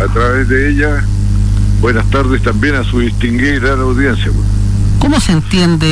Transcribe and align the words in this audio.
a 0.00 0.08
través 0.08 0.48
de 0.48 0.70
ella 0.70 1.04
buenas 1.80 2.08
tardes 2.10 2.42
también 2.42 2.74
a 2.74 2.84
su 2.84 3.00
distinguida 3.00 3.72
audiencia. 3.72 4.30
¿Cómo 4.98 5.20
se 5.20 5.32
entiende 5.32 5.86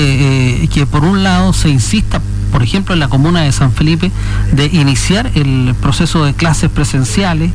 eh, 0.63 0.69
que 0.69 0.87
por 0.87 1.05
un 1.05 1.23
lado 1.23 1.53
se 1.53 1.69
insista, 1.69 2.21
por 2.53 2.63
ejemplo, 2.63 2.95
en 2.95 3.01
la 3.01 3.09
comuna 3.09 3.43
de 3.43 3.53
San 3.53 3.73
Felipe, 3.73 4.11
de 4.53 4.67
iniciar 4.67 5.31
el 5.35 5.75
proceso 5.81 6.25
de 6.25 6.35
clases 6.35 6.71
presenciales 6.71 7.51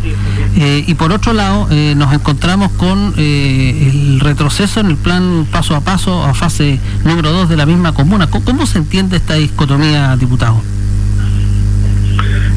eh, 0.55 0.84
y 0.88 0.94
por 0.96 1.12
otro 1.12 1.34
lado 1.34 1.68
eh, 1.71 1.94
nos 1.96 2.13
encontramos 2.13 2.71
con 2.71 3.13
el 3.17 4.20
retroceso 4.20 4.79
en 4.79 4.88
el 4.88 4.97
plan 4.97 5.47
paso 5.51 5.75
a 5.75 5.81
paso 5.81 6.23
a 6.23 6.33
fase 6.33 6.79
número 7.04 7.31
2 7.31 7.49
de 7.49 7.57
la 7.57 7.65
misma 7.65 7.93
comuna? 7.93 8.27
¿Cómo, 8.27 8.65
se 8.65 8.79
entiende 8.79 9.17
esta 9.17 9.35
dicotomía, 9.35 10.15
diputado? 10.17 10.61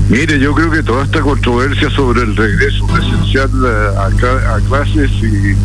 Mire, 0.08 0.38
yo 0.38 0.54
creo 0.54 0.70
que 0.70 0.82
toda 0.84 1.04
esta 1.04 1.20
controversia 1.20 1.90
sobre 1.90 2.22
el 2.22 2.36
regreso 2.36 2.86
presencial 2.86 3.50
a, 3.66 4.06
a 4.06 4.60
clases 4.60 5.10
y 5.20 5.56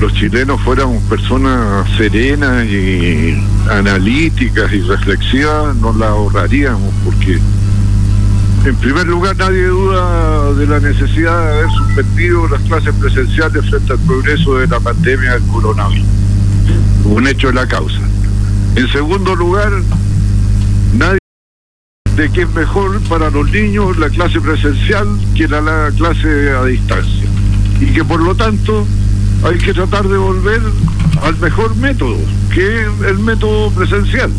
los 0.00 0.12
chilenos 0.14 0.60
fuéramos 0.62 1.02
personas 1.04 1.86
serenas 1.98 2.64
y 2.66 3.36
analíticas 3.68 4.72
y 4.72 4.80
reflexivas, 4.80 5.76
nos 5.76 5.96
la 5.96 6.08
ahorraríamos, 6.08 6.94
porque 7.04 7.38
en 8.64 8.76
primer 8.76 9.06
lugar 9.06 9.36
nadie 9.36 9.66
duda 9.66 10.54
de 10.54 10.66
la 10.66 10.80
necesidad 10.80 11.42
de 11.42 11.58
haber 11.58 11.70
suspendido 11.70 12.48
las 12.48 12.62
clases 12.62 12.94
presenciales 12.94 13.68
frente 13.68 13.92
al 13.92 13.98
progreso 13.98 14.58
de 14.58 14.66
la 14.66 14.80
pandemia 14.80 15.32
del 15.34 15.42
coronavirus. 15.42 16.06
Un 17.04 17.26
hecho 17.26 17.48
de 17.48 17.54
la 17.54 17.66
causa. 17.66 18.00
En 18.76 18.88
segundo 18.92 19.34
lugar, 19.34 19.72
nadie 20.94 21.17
de 22.18 22.28
que 22.30 22.42
es 22.42 22.50
mejor 22.52 23.00
para 23.02 23.30
los 23.30 23.48
niños 23.52 23.96
la 23.96 24.10
clase 24.10 24.40
presencial 24.40 25.06
que 25.36 25.46
la 25.46 25.92
clase 25.96 26.50
a 26.50 26.64
distancia. 26.64 27.28
Y 27.80 27.86
que 27.92 28.04
por 28.04 28.20
lo 28.20 28.34
tanto 28.34 28.84
hay 29.44 29.56
que 29.58 29.72
tratar 29.72 30.08
de 30.08 30.18
volver 30.18 30.60
al 31.22 31.38
mejor 31.38 31.76
método, 31.76 32.16
que 32.52 32.82
es 32.82 32.88
el 33.06 33.20
método 33.20 33.70
presencial. 33.70 34.32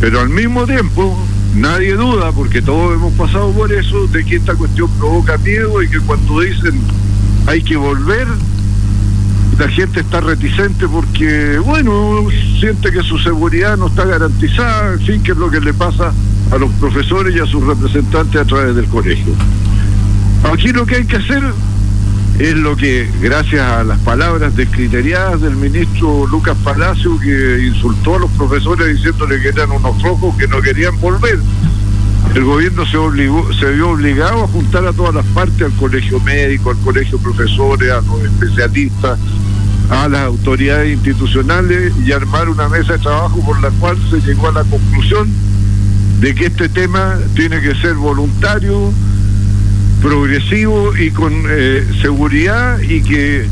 Pero 0.00 0.20
al 0.20 0.28
mismo 0.28 0.66
tiempo, 0.66 1.18
nadie 1.56 1.94
duda, 1.94 2.30
porque 2.30 2.62
todos 2.62 2.94
hemos 2.94 3.12
pasado 3.14 3.50
por 3.50 3.72
eso, 3.72 4.06
de 4.06 4.24
que 4.24 4.36
esta 4.36 4.54
cuestión 4.54 4.88
provoca 5.00 5.36
miedo 5.38 5.82
y 5.82 5.88
que 5.88 5.98
cuando 5.98 6.38
dicen 6.38 6.80
hay 7.48 7.60
que 7.60 7.76
volver, 7.76 8.28
la 9.58 9.68
gente 9.68 9.98
está 9.98 10.20
reticente 10.20 10.86
porque, 10.86 11.58
bueno, 11.58 12.24
siente 12.60 12.92
que 12.92 13.02
su 13.02 13.18
seguridad 13.18 13.76
no 13.76 13.88
está 13.88 14.04
garantizada, 14.04 14.92
en 14.92 15.00
fin, 15.00 15.22
que 15.24 15.32
es 15.32 15.38
lo 15.38 15.50
que 15.50 15.60
le 15.60 15.74
pasa 15.74 16.12
a 16.50 16.58
los 16.58 16.70
profesores 16.74 17.34
y 17.34 17.40
a 17.40 17.46
sus 17.46 17.64
representantes 17.64 18.40
a 18.40 18.44
través 18.44 18.74
del 18.74 18.86
colegio. 18.86 19.32
Aquí 20.44 20.68
lo 20.72 20.86
que 20.86 20.96
hay 20.96 21.04
que 21.04 21.16
hacer 21.16 21.42
es 22.38 22.54
lo 22.54 22.76
que, 22.76 23.10
gracias 23.20 23.60
a 23.60 23.82
las 23.82 23.98
palabras 24.00 24.54
descriteriadas 24.54 25.40
del 25.40 25.56
ministro 25.56 26.26
Lucas 26.28 26.56
Palacio, 26.62 27.18
que 27.18 27.66
insultó 27.66 28.16
a 28.16 28.20
los 28.20 28.30
profesores 28.32 28.96
diciéndole 28.96 29.40
que 29.40 29.48
eran 29.48 29.72
unos 29.72 30.00
flojos 30.00 30.36
que 30.36 30.46
no 30.46 30.62
querían 30.62 30.98
volver, 31.00 31.38
el 32.34 32.44
gobierno 32.44 32.86
se, 32.86 32.96
obligó, 32.96 33.52
se 33.54 33.72
vio 33.72 33.90
obligado 33.90 34.44
a 34.44 34.48
juntar 34.48 34.86
a 34.86 34.92
todas 34.92 35.14
las 35.14 35.26
partes, 35.26 35.62
al 35.62 35.72
colegio 35.72 36.20
médico, 36.20 36.70
al 36.70 36.78
colegio 36.78 37.18
profesores, 37.18 37.90
a 37.90 38.00
los 38.02 38.22
especialistas, 38.22 39.18
a 39.90 40.08
las 40.08 40.22
autoridades 40.22 40.92
institucionales 40.92 41.92
y 42.04 42.12
armar 42.12 42.48
una 42.48 42.68
mesa 42.68 42.92
de 42.92 42.98
trabajo 43.00 43.44
por 43.44 43.60
la 43.60 43.70
cual 43.70 43.96
se 44.10 44.20
llegó 44.20 44.48
a 44.48 44.52
la 44.52 44.64
conclusión 44.64 45.28
de 46.20 46.34
que 46.34 46.46
este 46.46 46.68
tema 46.68 47.18
tiene 47.34 47.60
que 47.60 47.74
ser 47.76 47.94
voluntario, 47.94 48.92
progresivo 50.02 50.96
y 50.96 51.10
con 51.10 51.32
eh, 51.48 51.86
seguridad 52.02 52.80
y 52.80 53.02
que 53.02 53.46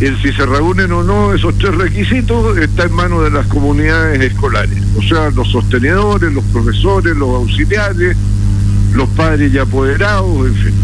el 0.00 0.22
si 0.22 0.32
se 0.32 0.46
reúnen 0.46 0.90
o 0.92 1.02
no 1.02 1.34
esos 1.34 1.56
tres 1.58 1.74
requisitos 1.74 2.56
está 2.58 2.84
en 2.84 2.92
manos 2.92 3.22
de 3.24 3.30
las 3.30 3.46
comunidades 3.46 4.20
escolares, 4.20 4.78
o 4.96 5.02
sea, 5.02 5.30
los 5.30 5.48
sostenedores, 5.48 6.32
los 6.32 6.44
profesores, 6.44 7.14
los 7.16 7.28
auxiliares, 7.28 8.16
los 8.94 9.08
padres 9.10 9.52
y 9.52 9.58
apoderados, 9.58 10.46
en 10.46 10.54
fin. 10.54 10.74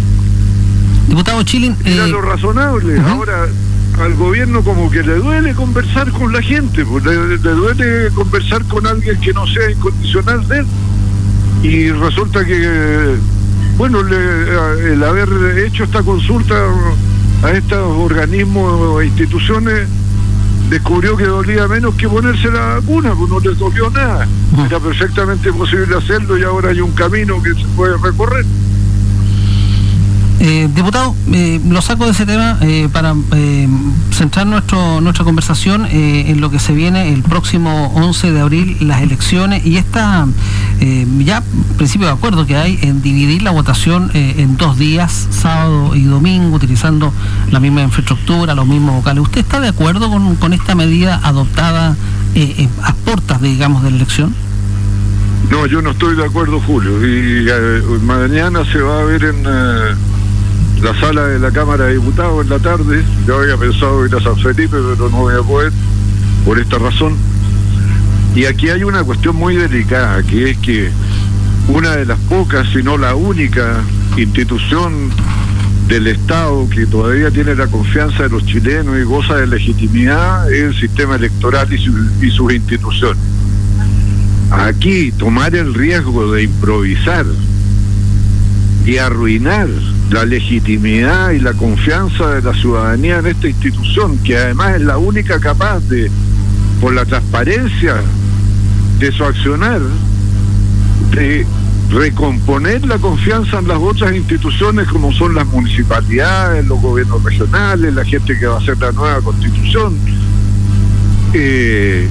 Diputado 1.09 1.43
Chilin. 1.45 1.77
Era 1.85 2.07
eh, 2.07 2.09
lo 2.09 2.21
razonable. 2.21 2.99
Ahora, 3.01 3.47
al 4.01 4.15
gobierno 4.15 4.63
como 4.63 4.91
que 4.91 5.03
le 5.03 5.15
duele 5.15 5.55
conversar 5.55 6.11
con 6.11 6.33
la 6.33 6.43
gente, 6.43 6.85
pues, 6.85 7.05
le, 7.05 7.39
duele 7.39 8.11
conversar 8.15 8.65
con 8.65 8.87
alguien 8.87 9.19
que 9.21 9.33
no 9.33 9.47
sea 9.47 9.71
incondicional 9.71 10.47
de 10.49 10.59
él. 10.59 10.67
Y 11.63 11.91
resulta 11.91 12.45
que 12.45 13.17
bueno, 13.77 14.01
el 14.01 15.05
haber 15.05 15.59
hecho 15.59 15.85
esta 15.85 16.03
consulta 16.03 16.55
a 17.43 17.51
estos 17.51 17.79
organismos 17.79 19.03
e 19.03 19.07
instituciones 19.07 19.87
descubrió 20.71 21.15
que 21.17 21.27
dolía 21.27 21.69
menos 21.69 21.95
que 21.95 22.09
ponerse 22.09 22.51
la 22.51 22.77
vacuna, 22.77 23.15
pues 23.15 23.31
no 23.31 23.39
les 23.39 23.59
dolió 23.59 23.91
nada. 23.91 24.27
Era 24.65 24.81
perfectamente 24.81 25.53
posible 25.53 25.95
hacerlo 25.95 26.39
y 26.39 26.43
ahora 26.43 26.71
hay 26.71 26.81
un 26.81 26.93
camino 26.93 27.43
que 27.43 27.53
se 27.55 27.67
puede 27.77 27.99
recorrer. 27.99 28.47
Eh, 30.49 30.69
diputado, 30.73 31.13
eh, 31.33 31.61
lo 31.69 31.83
saco 31.83 32.05
de 32.05 32.13
ese 32.13 32.25
tema 32.25 32.57
eh, 32.61 32.89
para 32.93 33.17
centrar 34.13 34.47
nuestro, 34.47 35.01
nuestra 35.01 35.25
conversación 35.25 35.89
en 35.91 36.41
lo 36.41 36.53
que 36.53 36.61
se 36.61 36.73
viene 36.73 37.13
el 37.13 37.23
próximo 37.23 37.93
11 37.97 38.31
de 38.31 38.41
abril, 38.41 38.77
las 38.81 39.03
elecciones, 39.03 39.67
y 39.67 39.77
esta 39.77 40.25
ya 41.19 41.43
principio 41.77 42.07
de 42.07 42.13
acuerdo 42.13 42.47
que 42.47 42.57
hay 42.57 42.79
en 42.83 43.03
dividir 43.03 43.43
la 43.43 43.51
votación 43.51 44.11
en 44.15 44.57
dos 44.57 44.79
días, 44.79 45.27
sábado 45.31 45.97
y 45.97 46.05
domingo, 46.05 46.55
utilizando 46.55 47.13
la 47.51 47.59
misma 47.59 47.83
infraestructura, 47.83 48.55
los 48.55 48.69
mismos 48.69 48.95
vocales. 48.95 49.25
¿Usted 49.25 49.41
está 49.41 49.59
de 49.59 49.69
acuerdo 49.69 50.09
con, 50.09 50.37
con 50.37 50.53
esta 50.53 50.77
medida 50.77 51.21
adoptada 51.25 51.97
a 52.85 52.95
puertas, 53.05 53.43
digamos, 53.43 53.83
de 53.83 53.91
la 53.91 53.97
elección? 53.97 54.33
No, 55.51 55.67
yo 55.67 55.83
no 55.83 55.91
estoy 55.91 56.15
de 56.15 56.25
acuerdo, 56.25 56.61
Julio. 56.61 57.05
Y 57.05 57.49
mañana 58.03 58.65
se 58.65 58.79
va 58.79 59.01
a 59.01 59.05
ver 59.05 59.25
en 59.25 59.45
la 60.83 60.99
sala 61.01 61.27
de 61.27 61.39
la 61.39 61.51
Cámara 61.51 61.87
de 61.87 61.95
Diputados 61.95 62.45
en 62.45 62.51
la 62.51 62.59
tarde. 62.59 63.05
Yo 63.27 63.39
había 63.39 63.57
pensado 63.57 64.05
ir 64.07 64.15
a 64.15 64.21
San 64.21 64.37
Felipe, 64.37 64.77
pero 64.77 65.09
no 65.11 65.19
voy 65.19 65.35
a 65.35 65.43
poder 65.43 65.73
por 66.45 66.59
esta 66.59 66.79
razón. 66.79 67.17
Y 68.35 68.45
aquí 68.45 68.69
hay 68.69 68.85
una 68.85 69.03
cuestión 69.03 69.37
muy 69.37 69.57
delicada, 69.57 70.23
que 70.23 70.51
es 70.51 70.59
que 70.59 70.91
una 71.69 71.97
de 71.97 72.05
las 72.05 72.19
pocas, 72.21 72.69
si 72.73 72.83
no 72.83 72.99
la 72.99 73.15
única 73.15 73.83
institución 74.17 75.11
del 75.89 76.09
Estado 76.09 76.69
que 76.69 76.87
todavía 76.87 77.31
tiene 77.31 77.55
la 77.55 77.69
confianza 77.69 78.25
de 78.25 78.29
los 78.29 78.45
chilenos 78.45 78.99
y 78.99 79.03
goza 79.03 79.37
de 79.37 79.47
legitimidad 79.47 80.53
es 80.53 80.65
el 80.65 80.81
sistema 80.81 81.15
electoral 81.15 81.73
y, 81.73 81.77
y 82.27 82.31
sus 82.31 82.53
instituciones. 82.53 83.23
Aquí 84.51 85.13
tomar 85.13 85.55
el 85.55 85.75
riesgo 85.75 86.33
de 86.33 86.45
improvisar 86.45 87.25
y 88.85 88.99
arruinar 88.99 89.69
la 90.11 90.25
legitimidad 90.25 91.31
y 91.31 91.41
la 91.41 91.53
confianza 91.53 92.35
de 92.35 92.43
la 92.43 92.55
ciudadanía 92.55 93.19
en 93.19 93.27
esta 93.27 93.49
institución, 93.49 94.19
que 94.19 94.37
además 94.37 94.77
es 94.77 94.83
la 94.83 94.99
única 94.99 95.41
capaz 95.41 95.81
de, 95.89 96.11
por 96.81 96.95
la 96.95 97.05
transparencia 97.05 97.97
de 98.99 99.13
su 99.13 99.25
accionar, 99.25 99.81
de 101.13 101.47
recomponer 101.91 102.85
la 102.87 102.99
confianza 102.99 103.59
en 103.59 103.69
las 103.69 103.79
otras 103.79 104.15
instituciones 104.15 104.89
como 104.89 105.13
son 105.13 105.35
las 105.35 105.47
municipalidades, 105.47 106.67
los 106.67 106.81
gobiernos 106.81 107.23
regionales, 107.23 107.95
la 107.95 108.05
gente 108.05 108.39
que 108.39 108.47
va 108.47 108.57
a 108.57 108.59
hacer 108.59 108.79
la 108.79 108.93
nueva 108.93 109.21
constitución. 109.21 109.97
Eh, 111.33 112.09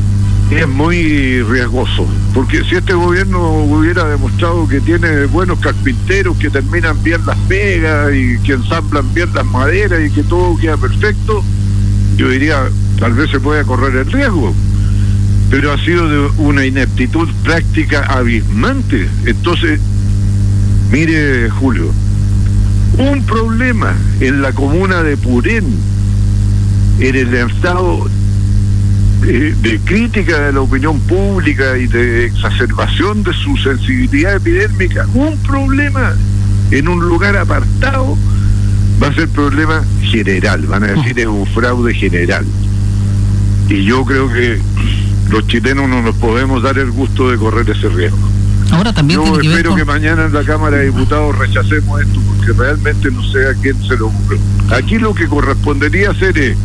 es 0.51 0.67
muy 0.67 1.41
riesgoso, 1.41 2.07
porque 2.33 2.63
si 2.63 2.75
este 2.75 2.93
gobierno 2.93 3.49
hubiera 3.63 4.05
demostrado 4.05 4.67
que 4.67 4.79
tiene 4.79 5.25
buenos 5.25 5.59
carpinteros 5.59 6.37
que 6.37 6.49
terminan 6.49 7.01
bien 7.03 7.25
las 7.25 7.37
pegas 7.47 8.13
y 8.13 8.37
que 8.39 8.53
ensamblan 8.53 9.11
bien 9.13 9.33
las 9.33 9.45
maderas 9.45 9.99
y 10.05 10.11
que 10.11 10.23
todo 10.23 10.55
queda 10.57 10.77
perfecto, 10.77 11.43
yo 12.15 12.29
diría, 12.29 12.69
tal 12.99 13.13
vez 13.13 13.31
se 13.31 13.39
pueda 13.39 13.63
correr 13.63 13.95
el 13.95 14.11
riesgo, 14.11 14.53
pero 15.49 15.73
ha 15.73 15.77
sido 15.79 16.07
de 16.07 16.29
una 16.37 16.65
ineptitud 16.65 17.27
práctica 17.43 18.05
abismante. 18.05 19.09
Entonces, 19.25 19.79
mire 20.91 21.49
Julio, 21.49 21.91
un 22.97 23.23
problema 23.23 23.93
en 24.19 24.41
la 24.41 24.53
comuna 24.53 25.01
de 25.03 25.17
Purén, 25.17 25.65
en 26.99 27.15
el 27.15 27.33
estado 27.33 28.07
de, 29.25 29.79
crítica 29.83 30.39
de 30.39 30.53
la 30.53 30.61
opinión 30.61 30.99
pública 31.01 31.77
y 31.77 31.87
de 31.87 32.25
exacerbación 32.25 33.23
de 33.23 33.33
su 33.33 33.57
sensibilidad 33.57 34.35
epidémica, 34.35 35.07
un 35.13 35.37
problema 35.39 36.15
en 36.71 36.87
un 36.87 36.99
lugar 37.07 37.35
apartado 37.37 38.17
va 39.01 39.07
a 39.07 39.13
ser 39.13 39.27
problema 39.29 39.83
general, 40.01 40.61
van 40.67 40.83
a 40.83 40.87
decir 40.87 41.19
es 41.19 41.25
un 41.27 41.45
fraude 41.47 41.93
general. 41.93 42.45
Y 43.69 43.83
yo 43.83 44.05
creo 44.05 44.31
que 44.31 44.59
los 45.29 45.47
chilenos 45.47 45.89
no 45.89 46.01
nos 46.01 46.15
podemos 46.15 46.61
dar 46.63 46.77
el 46.77 46.91
gusto 46.91 47.29
de 47.31 47.37
correr 47.37 47.69
ese 47.69 47.89
riesgo. 47.89 48.17
Ahora 48.71 48.93
también 48.93 49.19
Yo 49.19 49.25
tiene 49.25 49.39
que 49.41 49.47
ver 49.47 49.57
espero 49.57 49.69
con- 49.71 49.79
que 49.79 49.85
mañana 49.85 50.25
en 50.25 50.33
la 50.33 50.43
Cámara 50.43 50.77
de 50.77 50.85
Diputados 50.85 51.37
rechacemos 51.37 52.01
esto 52.01 52.19
porque 52.27 52.51
realmente 52.53 53.11
no 53.11 53.23
sé 53.31 53.47
a 53.47 53.53
quién 53.61 53.81
se 53.83 53.95
lo 53.97 54.07
ocurrió. 54.07 54.39
Aquí 54.75 54.97
lo 54.97 55.13
que 55.13 55.27
correspondería 55.27 56.11
hacer 56.11 56.37
es 56.37 56.57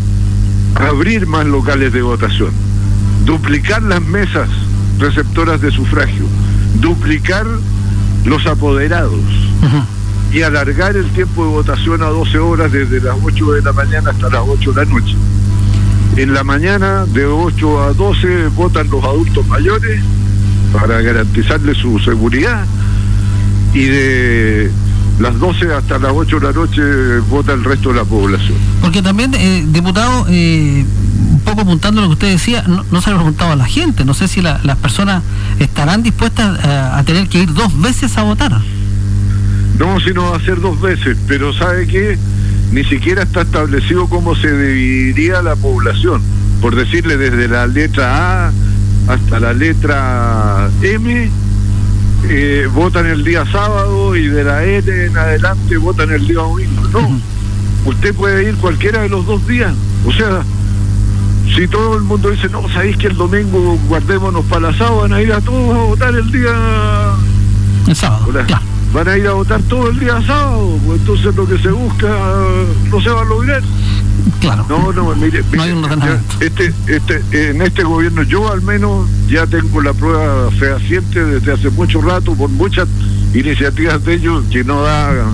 abrir 0.75 1.26
más 1.26 1.46
locales 1.46 1.93
de 1.93 2.02
votación, 2.02 2.50
duplicar 3.25 3.82
las 3.82 4.02
mesas 4.02 4.49
receptoras 4.99 5.61
de 5.61 5.70
sufragio, 5.70 6.25
duplicar 6.81 7.46
los 8.25 8.46
apoderados 8.46 9.20
y 10.32 10.43
alargar 10.43 10.96
el 10.96 11.06
tiempo 11.11 11.44
de 11.44 11.50
votación 11.50 12.02
a 12.02 12.06
12 12.06 12.38
horas 12.38 12.72
desde 12.72 13.00
las 13.00 13.17
8 13.22 13.52
de 13.52 13.62
la 13.62 13.72
mañana 13.72 14.11
hasta 14.11 14.28
las 14.28 14.43
8 14.46 14.72
de 14.72 14.84
la 14.84 14.90
noche. 14.90 15.17
En 16.17 16.34
la 16.34 16.44
mañana 16.44 17.06
de 17.06 17.25
8 17.25 17.82
a 17.82 17.93
12 17.94 18.49
votan 18.49 18.90
los 18.90 19.02
adultos 19.05 19.46
mayores 19.46 20.02
para 20.72 21.00
garantizarles 21.00 21.78
su 21.78 21.99
seguridad 21.99 22.64
y 23.72 23.84
de 23.84 24.70
las 25.20 25.38
12 25.38 25.72
hasta 25.75 25.99
las 25.99 26.12
8 26.14 26.40
de 26.40 26.46
la 26.46 26.52
noche 26.52 26.82
vota 27.28 27.52
el 27.52 27.62
resto 27.62 27.90
de 27.90 27.96
la 27.96 28.05
población. 28.05 28.56
Porque 28.81 29.02
también, 29.02 29.32
eh, 29.34 29.64
diputado, 29.69 30.26
eh, 30.31 30.84
un 31.32 31.40
poco 31.40 31.61
apuntando 31.61 32.00
lo 32.00 32.08
que 32.08 32.12
usted 32.14 32.31
decía, 32.32 32.64
no, 32.67 32.84
no 32.90 33.00
se 33.02 33.11
lo 33.11 33.17
ha 33.17 33.19
preguntado 33.20 33.52
a 33.52 33.56
la 33.56 33.67
gente. 33.67 34.05
No 34.05 34.14
sé 34.14 34.28
si 34.28 34.40
la- 34.40 34.61
las 34.64 34.76
personas 34.78 35.22
estarán 35.58 36.02
dispuestas 36.02 36.64
a, 36.64 36.99
a 36.99 37.02
tener 37.05 37.28
que 37.28 37.43
ir 37.43 37.52
dos 37.52 37.78
veces 37.81 38.17
a 38.17 38.22
votar. 38.22 38.61
No, 39.78 39.99
sino 40.00 40.31
va 40.31 40.37
a 40.37 40.40
ser 40.40 40.61
dos 40.61 40.81
veces, 40.81 41.17
pero 41.26 41.52
¿sabe 41.55 41.87
qué? 41.87 42.19
Ni 42.72 42.84
siquiera 42.84 43.22
está 43.22 43.43
establecido 43.43 44.06
cómo 44.08 44.34
se 44.37 44.50
dividiría 44.52 45.43
la 45.43 45.56
población. 45.56 46.22
Por 46.61 46.76
decirle, 46.76 47.17
desde 47.17 47.49
la 47.49 47.67
letra 47.67 48.46
A 48.49 48.52
hasta 49.08 49.40
la 49.40 49.52
letra 49.55 50.69
M, 50.82 51.31
eh, 52.28 52.69
votan 52.72 53.06
el 53.06 53.25
día 53.25 53.44
sábado 53.50 54.14
y 54.14 54.26
de 54.28 54.44
la 54.44 54.64
N 54.64 55.05
en 55.06 55.17
adelante 55.17 55.76
votan 55.76 56.11
el 56.11 56.26
día 56.26 56.38
domingo. 56.38 56.82
No, 56.93 57.20
usted 57.87 58.14
puede 58.14 58.49
ir 58.49 58.56
cualquiera 58.56 59.02
de 59.02 59.08
los 59.08 59.26
dos 59.26 59.46
días. 59.46 59.75
O 60.06 60.12
sea, 60.12 60.43
si 61.55 61.67
todo 61.67 61.96
el 61.96 62.02
mundo 62.02 62.31
dice, 62.31 62.49
no, 62.49 62.69
sabéis 62.69 62.96
que 62.96 63.08
el 63.08 63.17
domingo 63.17 63.78
guardémonos 63.88 64.44
para 64.46 64.70
la 64.70 64.78
sábado, 64.78 65.00
van 65.00 65.12
a 65.12 65.22
ir 65.22 65.32
a 65.32 65.40
todos 65.40 65.76
a 65.76 65.81
votar 65.82 66.14
el 66.14 66.31
día 66.31 67.17
El 67.87 67.96
sábado. 67.96 68.26
Hola. 68.28 68.44
Claro. 68.44 68.64
Van 68.93 69.08
a 69.08 69.17
ir 69.17 69.26
a 69.28 69.32
votar 69.32 69.62
todo 69.62 69.88
el 69.88 69.99
día 70.00 70.20
sábado, 70.26 70.78
pues 70.84 71.00
entonces 71.00 71.34
lo 71.34 71.46
que 71.46 71.58
se 71.58 71.70
busca 71.70 72.08
no 72.90 73.00
se 73.00 73.08
va 73.08 73.22
a 73.22 73.25
lograr. 73.25 73.62
Claro. 74.40 74.67
No, 74.69 74.93
no, 74.93 75.14
mire, 75.14 75.43
No 75.52 75.62
hay 75.62 75.72
un 75.72 75.84
ordenamiento. 75.84 76.37
este, 76.40 76.72
este, 76.87 77.50
en 77.50 77.62
este 77.62 77.82
gobierno 77.84 78.22
yo 78.22 78.50
al 78.50 78.62
menos 78.62 79.08
ya 79.28 79.46
tengo 79.46 79.81
la 79.82 79.93
prueba 79.93 80.50
fehaciente 80.52 81.25
desde 81.25 81.52
hace 81.52 81.70
mucho 81.70 82.00
rato 82.00 82.34
por 82.34 82.49
muchas 82.50 82.88
iniciativas 83.34 84.05
de 84.05 84.14
ellos 84.14 84.44
que 84.50 84.64
no 84.64 84.82
da 84.82 85.26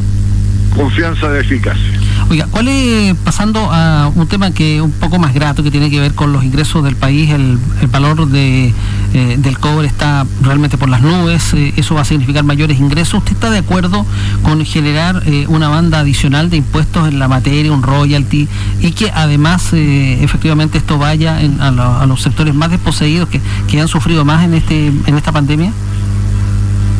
confianza 0.74 1.30
de 1.30 1.40
eficacia. 1.40 2.00
Oiga, 2.28 2.46
¿cuál 2.50 2.68
es, 2.68 3.14
pasando 3.24 3.60
a 3.72 4.10
un 4.14 4.26
tema 4.26 4.50
que 4.50 4.80
un 4.82 4.90
poco 4.90 5.18
más 5.18 5.32
grato, 5.32 5.62
que 5.62 5.70
tiene 5.70 5.90
que 5.90 6.00
ver 6.00 6.14
con 6.14 6.32
los 6.32 6.44
ingresos 6.44 6.84
del 6.84 6.96
país, 6.96 7.30
el, 7.30 7.58
el 7.80 7.86
valor 7.86 8.28
de, 8.28 8.74
eh, 9.16 9.36
del 9.38 9.58
cobre 9.58 9.86
está 9.88 10.26
realmente 10.42 10.76
por 10.78 10.88
las 10.88 11.02
nubes, 11.02 11.52
eh, 11.54 11.72
eso 11.76 11.94
va 11.94 12.02
a 12.02 12.04
significar 12.04 12.44
mayores 12.44 12.78
ingresos. 12.78 13.14
¿Usted 13.14 13.32
está 13.32 13.50
de 13.50 13.58
acuerdo 13.58 14.04
con 14.42 14.64
generar 14.64 15.22
eh, 15.26 15.46
una 15.48 15.68
banda 15.68 16.00
adicional 16.00 16.50
de 16.50 16.58
impuestos 16.58 17.08
en 17.08 17.18
la 17.18 17.28
materia, 17.28 17.72
un 17.72 17.82
royalty, 17.82 18.48
y 18.80 18.92
que 18.92 19.10
además 19.14 19.72
efectivamente 19.72 20.78
esto 20.78 20.98
vaya 20.98 21.40
en- 21.40 21.60
a, 21.60 21.70
lo- 21.70 21.96
a 21.98 22.06
los 22.06 22.22
sectores 22.22 22.54
más 22.54 22.70
desposeídos 22.70 23.28
que, 23.28 23.40
que 23.68 23.80
han 23.80 23.88
sufrido 23.88 24.24
más 24.24 24.44
en, 24.44 24.54
este, 24.54 24.88
en 24.88 25.16
esta 25.16 25.32
pandemia? 25.32 25.72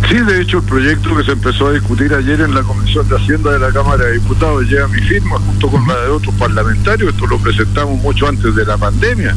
Sí, 0.09 0.15
de 0.19 0.41
hecho, 0.41 0.59
el 0.59 0.65
proyecto 0.65 1.17
que 1.17 1.25
se 1.25 1.33
empezó 1.33 1.67
a 1.69 1.73
discutir 1.73 2.13
ayer 2.15 2.41
en 2.41 2.55
la 2.55 2.63
Comisión 2.63 3.09
de 3.09 3.17
Hacienda 3.17 3.51
de 3.53 3.59
la 3.59 3.71
Cámara 3.73 4.05
de 4.05 4.13
Diputados 4.15 4.65
lleva 4.69 4.87
mi 4.89 5.01
firma 5.01 5.37
junto 5.39 5.69
con 5.69 5.87
la 5.89 5.97
de 5.97 6.09
otros 6.11 6.35
parlamentarios. 6.37 7.13
Esto 7.13 7.27
lo 7.27 7.39
presentamos 7.39 8.01
mucho 8.01 8.29
antes 8.29 8.55
de 8.55 8.65
la 8.65 8.77
pandemia. 8.77 9.35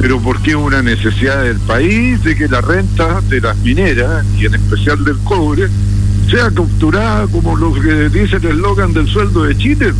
Pero 0.00 0.20
porque 0.20 0.50
es 0.50 0.56
una 0.56 0.82
necesidad 0.82 1.42
del 1.42 1.58
país 1.60 2.22
de 2.22 2.36
que 2.36 2.48
la 2.48 2.60
renta 2.60 3.20
de 3.22 3.40
las 3.40 3.56
mineras, 3.58 4.24
y 4.38 4.46
en 4.46 4.54
especial 4.54 5.04
del 5.04 5.18
cobre, 5.18 5.68
sea 6.30 6.50
capturada 6.50 7.26
como 7.28 7.56
lo 7.56 7.72
que 7.72 8.08
dice 8.08 8.36
el 8.36 8.44
eslogan 8.44 8.92
del 8.92 9.06
sueldo 9.08 9.44
de 9.44 9.56
Chile. 9.56 9.92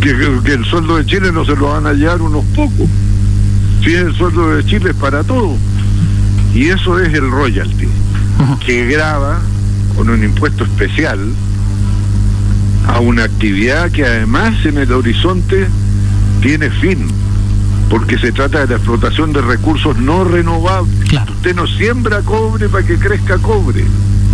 Que, 0.00 0.10
el 0.10 0.64
sueldo 0.64 0.96
de 0.96 1.06
Chile 1.06 1.32
no 1.32 1.44
se 1.44 1.54
lo 1.54 1.68
van 1.68 1.86
a 1.86 1.90
hallar 1.90 2.22
unos 2.22 2.44
pocos. 2.54 2.88
Si 3.82 3.94
es 3.94 4.02
el 4.02 4.14
sueldo 4.14 4.56
de 4.56 4.64
Chile 4.64 4.90
es 4.90 4.96
para 4.96 5.22
todos. 5.22 5.58
Y 6.54 6.68
eso 6.68 6.98
es 6.98 7.12
el 7.12 7.30
royalty, 7.30 7.88
que 8.64 8.86
graba 8.86 9.40
con 9.96 10.08
un 10.08 10.24
impuesto 10.24 10.64
especial 10.64 11.18
a 12.86 13.00
una 13.00 13.24
actividad 13.24 13.90
que 13.90 14.04
además 14.04 14.54
en 14.64 14.78
el 14.78 14.92
horizonte 14.92 15.68
tiene 16.40 16.70
fin, 16.70 17.06
porque 17.88 18.18
se 18.18 18.32
trata 18.32 18.60
de 18.60 18.68
la 18.68 18.76
explotación 18.76 19.32
de 19.32 19.40
recursos 19.40 19.96
no 19.98 20.24
renovables. 20.24 21.08
Claro. 21.08 21.32
Usted 21.32 21.54
no 21.54 21.66
siembra 21.66 22.22
cobre 22.22 22.68
para 22.68 22.86
que 22.86 22.98
crezca 22.98 23.38
cobre. 23.38 23.84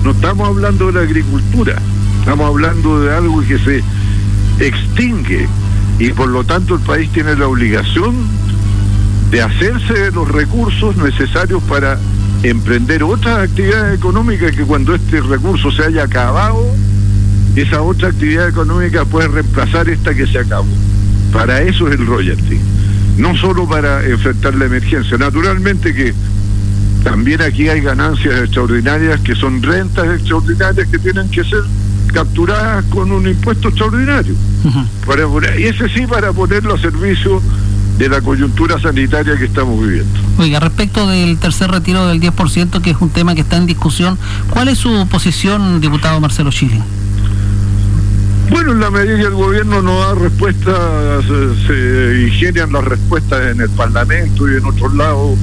No 0.02 0.10
estamos 0.10 0.48
hablando 0.48 0.86
de 0.88 0.92
la 0.92 1.00
agricultura, 1.00 1.76
estamos 2.18 2.46
hablando 2.46 3.00
de 3.00 3.14
algo 3.14 3.40
que 3.42 3.58
se 3.58 3.82
extingue 4.58 5.48
y 5.98 6.10
por 6.10 6.28
lo 6.28 6.44
tanto 6.44 6.74
el 6.74 6.80
país 6.80 7.10
tiene 7.12 7.36
la 7.36 7.46
obligación 7.46 8.14
de 9.30 9.42
hacerse 9.42 9.94
de 9.94 10.10
los 10.10 10.28
recursos 10.28 10.96
necesarios 10.96 11.62
para 11.64 11.98
emprender 12.42 13.02
otras 13.02 13.48
actividades 13.48 13.98
económicas 13.98 14.54
que 14.54 14.64
cuando 14.64 14.94
este 14.94 15.20
recurso 15.22 15.70
se 15.70 15.84
haya 15.84 16.04
acabado, 16.04 16.66
esa 17.56 17.82
otra 17.82 18.08
actividad 18.08 18.48
económica 18.48 19.04
puede 19.04 19.28
reemplazar 19.28 19.88
esta 19.88 20.14
que 20.14 20.26
se 20.26 20.38
acabó. 20.38 20.66
Para 21.32 21.62
eso 21.62 21.88
es 21.88 21.98
el 21.98 22.06
royalty, 22.06 22.60
no 23.16 23.36
solo 23.36 23.68
para 23.68 24.04
enfrentar 24.04 24.54
la 24.54 24.66
emergencia. 24.66 25.16
Naturalmente 25.18 25.94
que 25.94 26.14
también 27.02 27.42
aquí 27.42 27.68
hay 27.68 27.80
ganancias 27.80 28.40
extraordinarias 28.40 29.20
que 29.20 29.34
son 29.34 29.62
rentas 29.62 30.06
extraordinarias 30.20 30.88
que 30.88 30.98
tienen 30.98 31.28
que 31.28 31.44
ser 31.44 31.62
capturadas 32.12 32.84
con 32.86 33.12
un 33.12 33.28
impuesto 33.28 33.68
extraordinario. 33.68 34.34
Para 35.06 35.24
y 35.58 35.64
ese 35.64 35.88
sí 35.88 36.06
para 36.06 36.32
ponerlo 36.32 36.74
a 36.74 36.78
servicio 36.78 37.42
de 37.98 38.08
la 38.08 38.20
coyuntura 38.20 38.80
sanitaria 38.80 39.36
que 39.36 39.44
estamos 39.44 39.80
viviendo. 39.80 40.18
Oiga, 40.38 40.60
respecto 40.60 41.06
del 41.06 41.38
tercer 41.38 41.70
retiro 41.70 42.06
del 42.06 42.20
10%, 42.20 42.80
que 42.80 42.90
es 42.90 42.96
un 43.00 43.10
tema 43.10 43.34
que 43.34 43.42
está 43.42 43.56
en 43.56 43.66
discusión, 43.66 44.18
¿cuál 44.50 44.68
es 44.68 44.78
su 44.78 45.06
posición, 45.08 45.80
diputado 45.80 46.20
Marcelo 46.20 46.50
Chile? 46.50 46.80
Bueno, 48.54 48.70
en 48.70 48.78
la 48.78 48.88
medida 48.88 49.16
que 49.16 49.22
el 49.24 49.34
gobierno 49.34 49.82
no 49.82 49.98
da 49.98 50.14
respuestas, 50.14 51.24
se, 51.24 51.66
se 51.66 52.22
ingenian 52.22 52.72
las 52.72 52.84
respuestas 52.84 53.50
en 53.50 53.60
el 53.60 53.68
Parlamento 53.70 54.48
y 54.48 54.56
en 54.56 54.64
otros 54.64 54.94
lados, 54.94 55.36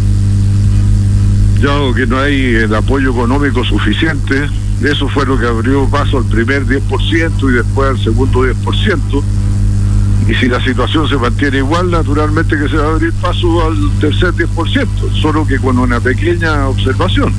ya 1.60 1.94
que 1.94 2.08
no 2.08 2.18
hay 2.18 2.56
el 2.56 2.74
apoyo 2.74 3.12
económico 3.12 3.66
suficiente, 3.66 4.50
eso 4.82 5.10
fue 5.10 5.26
lo 5.26 5.38
que 5.38 5.46
abrió 5.46 5.90
paso 5.90 6.20
al 6.20 6.24
primer 6.24 6.66
10% 6.66 7.50
y 7.50 7.52
después 7.52 7.90
al 7.90 8.00
segundo 8.02 8.46
10%. 8.46 9.24
Y 10.30 10.36
si 10.36 10.48
la 10.48 10.64
situación 10.64 11.10
se 11.10 11.18
mantiene 11.18 11.58
igual, 11.58 11.92
naturalmente 11.92 12.58
que 12.58 12.70
se 12.70 12.78
va 12.78 12.86
a 12.86 12.94
abrir 12.94 13.12
paso 13.16 13.68
al 13.68 13.92
tercer 14.00 14.34
10%, 14.36 14.88
solo 15.22 15.46
que 15.46 15.60
con 15.60 15.78
una 15.78 16.00
pequeña 16.00 16.70
observación. 16.70 17.34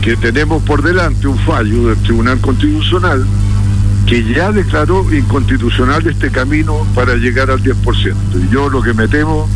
Que 0.00 0.16
tenemos 0.16 0.62
por 0.62 0.80
delante 0.80 1.26
un 1.26 1.38
fallo 1.40 1.88
del 1.88 1.96
Tribunal 2.04 2.38
Constitucional 2.40 3.26
que 4.10 4.24
ya 4.24 4.50
declaró 4.50 5.06
inconstitucional 5.14 6.04
este 6.04 6.32
camino 6.32 6.84
para 6.96 7.14
llegar 7.14 7.48
al 7.48 7.62
10%. 7.62 8.14
Y 8.34 8.52
yo 8.52 8.68
lo 8.68 8.82
que 8.82 8.92
me 8.92 9.06
temo 9.06 9.48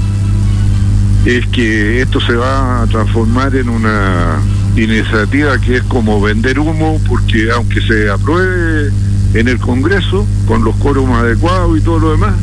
es 1.25 1.45
que 1.49 2.01
esto 2.01 2.21
se 2.21 2.37
va 2.37 2.83
a 2.83 2.87
transformar 2.87 3.57
en 3.57 3.69
una 3.69 4.41
iniciativa 4.77 5.59
que 5.59 5.79
es 5.79 5.83
como 5.83 6.21
vender 6.21 6.61
humo, 6.61 7.01
porque 7.09 7.51
aunque 7.51 7.81
se 7.81 8.09
apruebe 8.09 8.93
en 9.35 9.49
el 9.49 9.59
Congreso 9.59 10.25
con 10.47 10.63
los 10.63 10.77
quórum 10.77 11.11
adecuados 11.15 11.77
y 11.77 11.81
todo 11.81 11.99
lo 11.99 12.11
demás, 12.13 12.35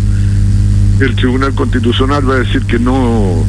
el 0.99 1.15
Tribunal 1.15 1.53
Constitucional 1.53 2.29
va 2.29 2.33
a 2.33 2.39
decir 2.39 2.65
que 2.65 2.77
no, 2.77 3.45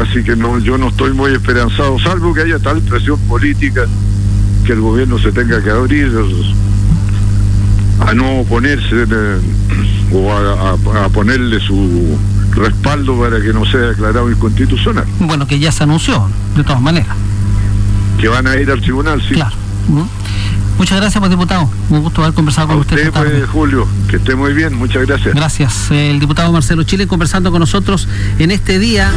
así 0.00 0.22
que 0.22 0.36
no, 0.36 0.60
yo 0.60 0.78
no 0.78 0.90
estoy 0.90 1.12
muy 1.12 1.32
esperanzado, 1.32 1.98
salvo 1.98 2.34
que 2.34 2.42
haya 2.42 2.60
tal 2.60 2.80
presión 2.82 3.18
política 3.26 3.84
que 4.64 4.74
el 4.74 4.80
gobierno 4.80 5.18
se 5.18 5.32
tenga 5.32 5.60
que 5.60 5.70
abrir 5.70 6.12
a 8.06 8.14
no 8.14 8.40
oponerse 8.40 9.04
eh, 9.10 9.40
o 10.12 10.32
a, 10.32 10.70
a- 11.00 11.04
a 11.04 11.08
ponerle 11.10 11.60
su 11.60 12.18
respaldo 12.52 13.18
para 13.18 13.40
que 13.40 13.52
no 13.52 13.64
sea 13.64 13.80
declarado 13.80 14.30
inconstitucional. 14.30 15.04
Bueno, 15.20 15.46
que 15.46 15.58
ya 15.58 15.70
se 15.72 15.84
anunció, 15.84 16.28
de 16.56 16.64
todas 16.64 16.80
maneras. 16.82 17.16
Que 18.18 18.28
van 18.28 18.46
a 18.46 18.56
ir 18.56 18.70
al 18.70 18.80
tribunal, 18.80 19.20
sí. 19.22 19.34
Claro. 19.34 19.54
Muchas 20.78 20.98
gracias, 20.98 21.18
pues, 21.20 21.30
diputado. 21.30 21.68
Un 21.90 22.00
gusto 22.02 22.22
haber 22.22 22.34
conversado 22.34 22.66
A 22.68 22.70
con 22.70 22.80
usted 22.80 22.96
usted, 22.96 23.12
tarde. 23.12 23.30
pues, 23.38 23.50
Julio, 23.50 23.86
que 24.08 24.16
esté 24.16 24.34
muy 24.34 24.52
bien, 24.54 24.74
muchas 24.76 25.06
gracias. 25.06 25.34
Gracias. 25.34 25.90
El 25.90 26.18
diputado 26.20 26.50
Marcelo 26.52 26.82
Chile 26.84 27.06
conversando 27.06 27.50
con 27.50 27.60
nosotros 27.60 28.08
en 28.38 28.50
este 28.50 28.78
día. 28.78 29.10